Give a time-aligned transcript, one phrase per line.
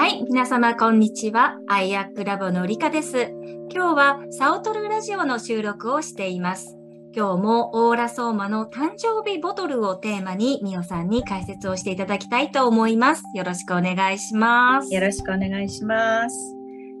[0.00, 1.58] はい、皆様こんにちは。
[1.68, 3.34] アイアックラボのりかです。
[3.70, 6.78] 今日はサオトルラジオの収録をしています。
[7.14, 13.22] 今日もオーラソーマの誕生日ボトルをテーマにみおさんに解説をしていただきたいと思います。
[13.34, 14.90] よろしくお願いします。
[14.90, 16.56] よろしくお願いします。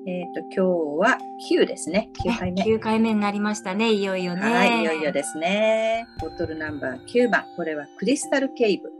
[0.06, 1.18] えっ、と今日は
[1.50, 2.10] 9ですね。
[2.22, 2.62] 9回目。
[2.64, 3.92] 9回目になりましたね。
[3.92, 4.42] いよいよね。
[4.42, 6.06] はい、いよいよですね。
[6.20, 7.46] ボトルナンバー9番。
[7.56, 8.92] これはクリスタルケイブ。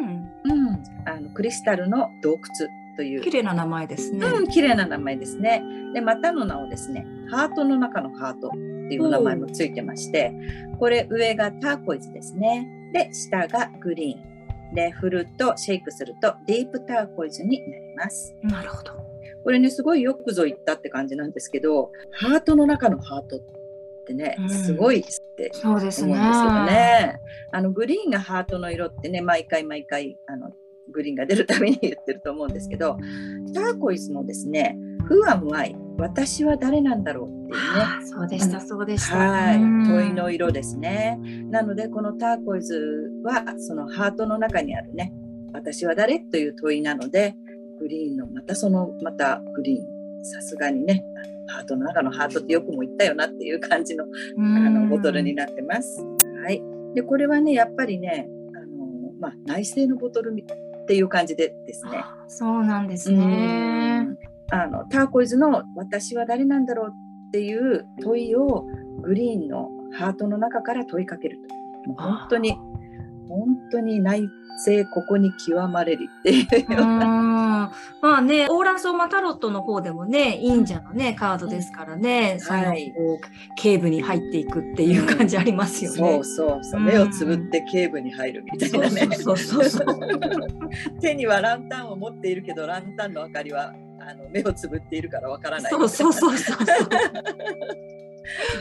[0.00, 0.62] うん。
[0.66, 3.22] うん、あのクリスタルの洞窟という。
[3.22, 4.26] 綺麗な名前ですね。
[4.26, 5.64] うん、綺麗な名前ですね。
[5.94, 10.34] で、またの名をですね、ハートの中のハートっていう名前もついてまして、
[10.78, 12.68] これ上がターコイズですね。
[12.92, 14.74] で、下がグリーン。
[14.74, 18.36] で、振ると、シェイクすると、ディープターコイズになります。
[18.42, 18.92] なるほど。
[19.42, 23.40] これね、すごいよくぞ言ったって感じなんですけど、ハートの中のハートっ
[24.06, 25.04] てねう、んすごいっ
[25.36, 26.12] てそうですね。
[26.12, 27.20] 思うんですけどね。
[27.50, 30.52] あの、グリーンがハートの色ってね、毎回毎回、あの、
[30.90, 32.98] グリーンが出るたびに言ってると思うんですけど、
[33.54, 34.76] ターコイズのですね、
[35.08, 35.76] Who am I?
[35.98, 38.06] 私は誰なんだろうっていうね。
[38.06, 39.16] そうでした、そうでした。
[39.16, 41.18] はい、うん問いの色ですね。
[41.50, 45.12] なので、このターコイズは、そのハートの中にあるね、
[45.52, 47.34] 私は誰という問いなので、
[47.80, 51.04] グリーンの、またその、またグリーン、さすがにね、
[51.48, 54.04] ハートの中のハートってよくも言ったよなっていう感じの
[54.36, 56.04] うんあのボトルになってます。
[56.42, 56.62] はい。
[56.94, 60.32] で、これはね、やっぱりね、あの、まあ、内製のボトル
[60.90, 61.98] っていう感じでですね。
[61.98, 64.00] あそうなんですうね。
[64.00, 64.18] ん
[64.50, 66.90] あのターコイズの「私は誰なんだろう?」
[67.28, 68.66] っていう問いを
[69.00, 71.38] グリーンのハートの中から問いかける
[71.84, 72.58] ともう本当に
[73.36, 74.28] 本当に内
[74.60, 76.46] 政ここに極まれりっていう。
[76.68, 76.76] うん。
[76.76, 77.72] ような、
[78.02, 82.92] まあね、オーランソーマタロットの方でもね、忍者のね、カードですからね、うはい。
[83.56, 85.96] 警部に入っていくっていう感じありますよね。
[85.96, 86.80] そうそうそう。
[86.80, 86.86] うん。
[86.86, 89.08] 目をつぶって警部に入るみたいなね。
[89.16, 90.00] そうそうそうそう。
[91.00, 95.70] 手にはランタンを持っているけどランタンの明かりはあの目をつぶっているからわからない。
[95.72, 96.58] そうそうそうそう。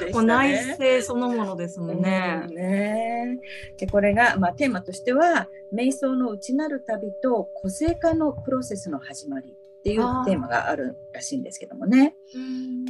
[0.06, 0.12] ね。
[0.14, 2.44] もう内政そのものですもんね。
[2.48, 2.56] うん。
[2.56, 3.38] ね。
[3.78, 12.16] でこれが、まあ、テーマとしては瞑想の内なる旅と個性化のプロセスの始まりっていうテーマがあるらしいんですけどもね。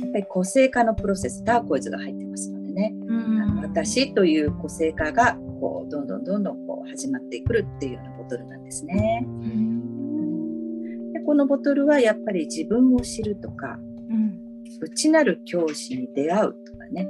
[0.02, 3.62] やっぱり個性化のプロセスターコイズが入ってますのでね、うん。
[3.62, 9.24] 私という個性化がこうどんどんどんどんこう始まってくるっていうようなボトルなんですね。
[9.26, 11.14] うん。
[11.14, 13.80] でこのボトルはやっぱり自分を知るとか
[14.10, 14.49] うん
[14.82, 17.08] 内なる教師に出会うとかね。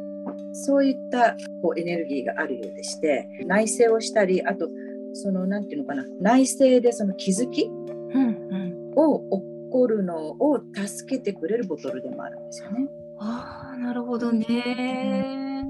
[0.53, 4.67] そういったこうエネルギーがあるようでして内省をしたりあと
[5.13, 7.77] そのなんていうのかな内省でその気づきうん
[8.13, 8.93] うん。
[8.95, 12.87] を起こるのを助けてくれるボトルでもあるんですよね。
[13.19, 15.65] ああ、なるほどね。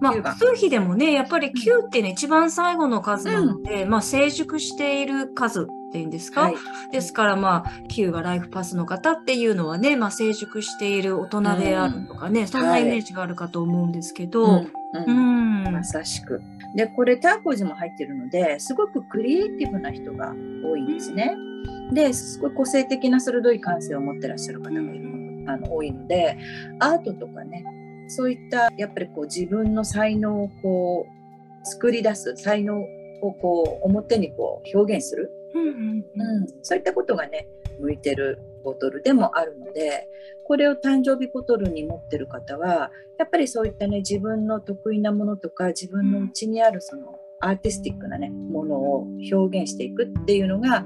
[0.00, 6.54] ま九番あ、数比でもね、やっぱり9ってね、一番最後の数なので、まあ、成熟している数っていうんですか、はい、
[6.90, 14.56] ですから、まあ、9がライフパスの方っていうのはね、まあ、成熟している大人であるとかね、そんなイメージがあるかと思うんですけど、うん。
[14.56, 14.70] う
[15.06, 15.62] うん。
[15.64, 15.72] ん。
[15.72, 16.42] まさしく。
[16.74, 21.34] でこれターコイズも入ってるのですごくクリエイティブな人が多いんですね。
[21.92, 26.36] ですごい個性的な鋭い感性を持ってらっしゃる方がいるのあの多いので
[26.80, 27.64] アートとかね
[28.08, 32.80] そういったやっぱりこう自分の才能をこう作り出す才能
[33.22, 35.35] をこう表にこう表現する、うんうんうん、
[36.62, 37.48] そういったことがね
[37.80, 40.08] 向いてるボトルでもあるので
[40.44, 50.84] これを誕生日ボトルに持ってる方はやっぱりそういったね自分の得意なものとか自分の内にあるそのアーティスティックなねものを表現していくっていうのが、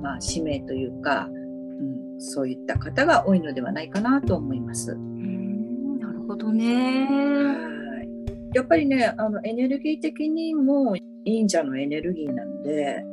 [0.00, 4.92] まあ、使命というか、うん、そういった方が多いのではないかなと思います。
[4.92, 7.06] うんなるほどね。
[7.10, 8.08] はい
[8.54, 13.04] やっぱりねあのエネルギー的にも忍者のエネルギーなので、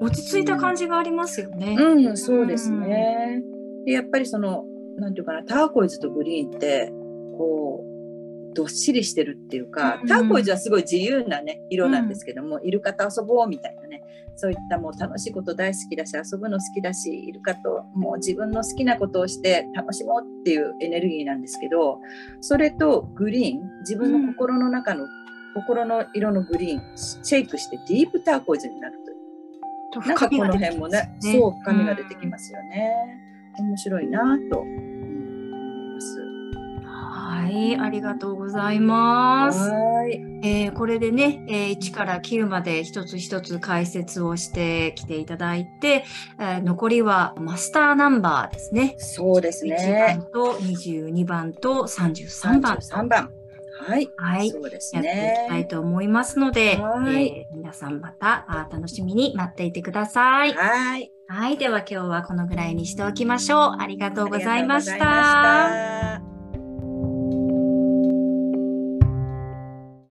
[0.00, 1.76] 落ち着いた感じがありますよね。
[1.78, 3.42] うん、そうですね。
[3.84, 4.64] でやっぱりその、
[4.96, 6.92] なんていうかな、ターコイズとグリーンって、
[7.36, 14.02] こう、どっしりしてるっていうか、うんターコイズはすごい自由なね、色なんですけども、イルカと遊ぼうみたいなね、
[14.36, 21.98] そういったもう楽しいこと大好きだし、遊ぶの好きだし、イルカともう自分の好きなことをして楽しもうっていうエネルギーなんですけど、
[22.40, 25.06] それとグリーン、自分の心の中の、
[25.54, 29.03] 心の色のグリーン、シェイクしてディープターコイズになる。
[30.00, 32.92] なんかこの辺もね、そう、深みが出てきますよね。
[33.58, 36.20] 面白いなと思います。
[36.86, 39.58] はい、ありがとうございます。
[39.68, 40.14] はーい。
[40.46, 46.04] えーこれでね、えー1から9まで一つ一つ解説をしてきていただいて、
[46.38, 48.94] えー残りはマスターナンバーですね。
[48.98, 50.18] そうです1ね。
[50.18, 52.76] 番と22番と33番。
[52.76, 53.30] 33番。
[53.76, 55.64] はい、はいそうですやっていきたいね。
[55.64, 60.54] と思いますので、はいえー皆さんまたあ楽しみに待っていてください。
[60.54, 63.76] はい、はい、では今日はこのぐらいにしておきましょう。
[63.78, 64.80] ありがとうございま。
[64.80, 66.23] した